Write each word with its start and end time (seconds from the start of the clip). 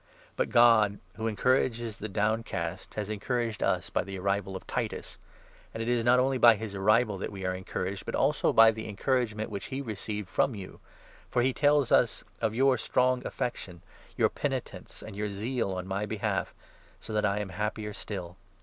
But 0.35 0.49
God, 0.49 0.97
who 1.13 1.27
encourages 1.27 1.97
the 1.99 2.05
6 2.07 2.13
downcast, 2.15 2.95
has 2.95 3.11
encouraged 3.11 3.61
us 3.61 3.91
by 3.91 4.03
the 4.03 4.17
arrival 4.17 4.55
of 4.55 4.65
Titus. 4.65 5.19
And 5.75 5.83
it 5.83 5.85
7 5.85 5.95
is 5.99 6.03
not 6.03 6.19
only 6.19 6.39
by 6.39 6.55
his 6.55 6.73
arrival 6.73 7.19
that 7.19 7.31
we 7.31 7.45
are 7.45 7.53
encouraged, 7.53 8.07
but 8.07 8.15
also 8.15 8.51
by 8.51 8.71
the 8.71 8.89
encouragement 8.89 9.51
which 9.51 9.65
he 9.65 9.79
received 9.79 10.27
from 10.27 10.55
you; 10.55 10.79
for 11.29 11.43
he 11.43 11.53
tells 11.53 11.91
us 11.91 12.23
of 12.41 12.55
your 12.55 12.79
strong 12.79 13.21
affection, 13.27 13.83
your 14.17 14.29
penitence, 14.29 15.03
and 15.03 15.15
your 15.15 15.29
zeal 15.29 15.71
on 15.73 15.85
my 15.85 16.07
behalf— 16.07 16.55
so 16.99 17.13
that 17.13 17.23
I 17.23 17.37
am 17.37 17.49
happier 17.49 17.93
still. 17.93 18.37